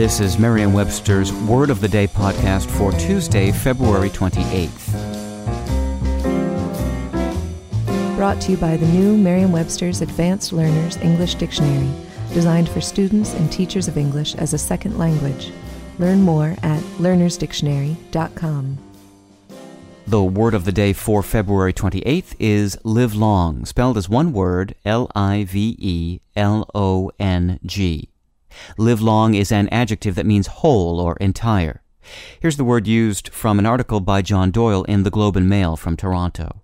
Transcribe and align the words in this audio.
This 0.00 0.18
is 0.18 0.38
Merriam 0.38 0.72
Webster's 0.72 1.30
Word 1.30 1.68
of 1.68 1.82
the 1.82 1.88
Day 1.88 2.06
podcast 2.06 2.70
for 2.70 2.90
Tuesday, 2.92 3.52
February 3.52 4.08
28th. 4.08 4.96
Brought 8.16 8.40
to 8.40 8.52
you 8.52 8.56
by 8.56 8.78
the 8.78 8.86
new 8.86 9.18
Merriam 9.18 9.52
Webster's 9.52 10.00
Advanced 10.00 10.54
Learners 10.54 10.96
English 11.02 11.34
Dictionary, 11.34 11.90
designed 12.32 12.70
for 12.70 12.80
students 12.80 13.34
and 13.34 13.52
teachers 13.52 13.88
of 13.88 13.98
English 13.98 14.34
as 14.36 14.54
a 14.54 14.58
second 14.58 14.96
language. 14.96 15.52
Learn 15.98 16.22
more 16.22 16.56
at 16.62 16.80
learnersdictionary.com. 16.96 18.78
The 20.06 20.24
word 20.24 20.54
of 20.54 20.64
the 20.64 20.72
day 20.72 20.94
for 20.94 21.22
February 21.22 21.74
28th 21.74 22.34
is 22.38 22.78
livelong, 22.84 23.66
spelled 23.66 23.98
as 23.98 24.08
one 24.08 24.32
word, 24.32 24.74
L 24.86 25.10
I 25.14 25.44
V 25.44 25.76
E 25.78 26.20
L 26.34 26.70
O 26.74 27.10
N 27.18 27.60
G. 27.66 28.09
Livelong 28.78 29.34
is 29.34 29.52
an 29.52 29.68
adjective 29.68 30.14
that 30.14 30.26
means 30.26 30.46
whole 30.46 31.00
or 31.00 31.16
entire. 31.16 31.82
Here's 32.40 32.56
the 32.56 32.64
word 32.64 32.86
used 32.86 33.28
from 33.28 33.58
an 33.58 33.66
article 33.66 34.00
by 34.00 34.22
John 34.22 34.50
Doyle 34.50 34.84
in 34.84 35.02
the 35.02 35.10
Globe 35.10 35.36
and 35.36 35.48
Mail 35.48 35.76
from 35.76 35.96
Toronto. 35.96 36.62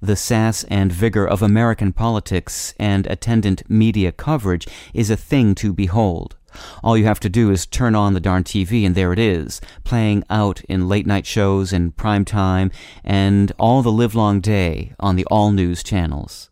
The 0.00 0.16
sass 0.16 0.64
and 0.64 0.92
vigor 0.92 1.26
of 1.26 1.42
American 1.42 1.92
politics 1.92 2.74
and 2.78 3.06
attendant 3.06 3.62
media 3.70 4.12
coverage 4.12 4.66
is 4.92 5.10
a 5.10 5.16
thing 5.16 5.54
to 5.56 5.72
behold. 5.72 6.36
All 6.84 6.98
you 6.98 7.04
have 7.06 7.20
to 7.20 7.30
do 7.30 7.50
is 7.50 7.64
turn 7.64 7.94
on 7.94 8.12
the 8.12 8.20
darn 8.20 8.44
TV 8.44 8.84
and 8.84 8.94
there 8.94 9.12
it 9.12 9.18
is, 9.18 9.60
playing 9.84 10.24
out 10.28 10.62
in 10.64 10.88
late 10.88 11.06
night 11.06 11.24
shows 11.24 11.72
in 11.72 11.92
prime 11.92 12.26
time 12.26 12.70
and 13.02 13.52
all 13.58 13.80
the 13.80 13.92
livelong 13.92 14.40
day 14.40 14.92
on 15.00 15.16
the 15.16 15.24
all 15.30 15.50
news 15.52 15.82
channels. 15.82 16.50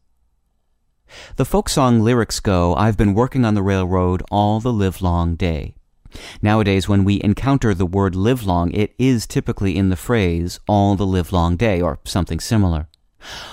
The 1.36 1.44
folk 1.44 1.69
song 1.69 2.00
lyrics 2.00 2.41
go, 2.41 2.75
I've 2.75 2.97
been 2.97 3.14
working 3.14 3.44
on 3.44 3.55
the 3.55 3.62
railroad 3.62 4.22
all 4.30 4.61
the 4.61 4.72
livelong 4.72 5.36
day. 5.36 5.75
Nowadays, 6.42 6.89
when 6.89 7.05
we 7.05 7.20
encounter 7.22 7.75
the 7.75 7.86
word 7.86 8.14
livelong, 8.14 8.72
it 8.72 8.94
is 8.98 9.27
typically 9.27 9.77
in 9.77 9.88
the 9.88 9.97
phrase 9.97 10.58
all 10.66 10.97
the 10.97 11.06
livelong 11.06 11.56
day 11.56 11.81
or 11.81 12.00
something 12.05 12.41
similar. 12.41 12.88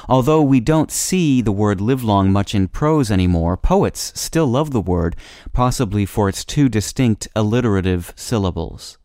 Although 0.08 0.42
we 0.42 0.60
don't 0.60 0.92
see 0.92 1.42
the 1.42 1.52
word 1.52 1.82
livelong 1.82 2.32
much 2.32 2.56
in 2.56 2.68
prose 2.68 3.12
anymore, 3.12 3.58
poets 3.58 4.14
still 4.16 4.48
love 4.48 4.72
the 4.72 4.82
word, 4.82 5.16
possibly 5.52 6.06
for 6.06 6.30
its 6.30 6.46
two 6.46 6.70
distinct 6.70 7.28
alliterative 7.36 8.14
syllables. 8.16 8.98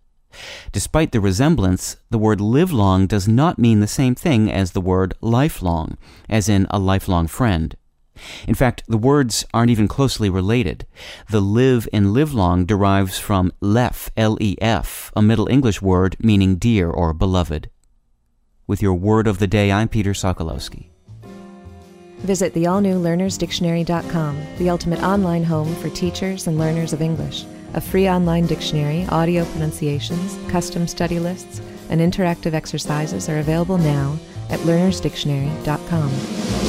Despite 0.70 1.12
the 1.12 1.20
resemblance, 1.20 1.96
the 2.10 2.18
word 2.18 2.40
livelong 2.40 3.06
does 3.06 3.28
not 3.28 3.58
mean 3.58 3.80
the 3.80 3.86
same 3.86 4.14
thing 4.14 4.50
as 4.50 4.72
the 4.72 4.80
word 4.80 5.14
lifelong, 5.20 5.98
as 6.28 6.48
in 6.48 6.66
a 6.70 6.78
lifelong 6.78 7.26
friend. 7.26 7.76
In 8.46 8.54
fact, 8.54 8.82
the 8.88 8.98
words 8.98 9.44
aren't 9.54 9.70
even 9.70 9.88
closely 9.88 10.28
related. 10.28 10.86
The 11.30 11.40
live 11.40 11.88
in 11.92 12.12
livelong 12.12 12.66
derives 12.66 13.18
from 13.18 13.52
lef, 13.60 14.10
L-E-F, 14.16 15.12
a 15.16 15.22
Middle 15.22 15.48
English 15.48 15.82
word 15.82 16.16
meaning 16.20 16.56
dear 16.56 16.90
or 16.90 17.12
beloved. 17.12 17.70
With 18.66 18.82
your 18.82 18.94
word 18.94 19.26
of 19.26 19.38
the 19.38 19.46
day, 19.46 19.72
I'm 19.72 19.88
Peter 19.88 20.12
Sokolowski. 20.12 20.88
Visit 22.18 22.54
the 22.54 22.68
all 22.68 22.80
new 22.80 23.00
learnersdictionary.com, 23.00 24.40
the 24.58 24.70
ultimate 24.70 25.02
online 25.02 25.42
home 25.42 25.74
for 25.76 25.88
teachers 25.88 26.46
and 26.46 26.58
learners 26.58 26.92
of 26.92 27.02
English. 27.02 27.44
A 27.74 27.80
free 27.80 28.08
online 28.08 28.46
dictionary, 28.46 29.06
audio 29.06 29.44
pronunciations, 29.46 30.38
custom 30.50 30.86
study 30.86 31.18
lists, 31.18 31.60
and 31.90 32.00
interactive 32.00 32.54
exercises 32.54 33.28
are 33.28 33.38
available 33.38 33.78
now 33.78 34.16
at 34.50 34.60
learnersdictionary.com. 34.60 36.61